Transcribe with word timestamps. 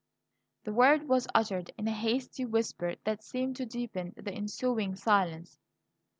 The 0.63 0.73
word 0.73 1.07
was 1.07 1.27
uttered 1.35 1.69
in 1.77 1.87
a 1.87 1.91
hasty 1.91 2.43
whisper 2.43 2.95
that 3.03 3.21
seemed 3.23 3.55
to 3.57 3.67
deepen 3.67 4.13
the 4.17 4.33
ensuing 4.33 4.95
silence. 4.95 5.59